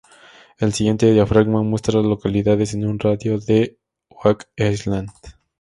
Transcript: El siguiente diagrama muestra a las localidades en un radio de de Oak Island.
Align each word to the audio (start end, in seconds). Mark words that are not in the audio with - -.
El 0.57 0.73
siguiente 0.73 1.11
diagrama 1.13 1.61
muestra 1.61 1.93
a 1.93 2.01
las 2.01 2.09
localidades 2.09 2.73
en 2.73 2.87
un 2.87 2.97
radio 2.97 3.37
de 3.37 3.45
de 3.45 3.77
Oak 4.23 4.45
Island. 4.57 5.11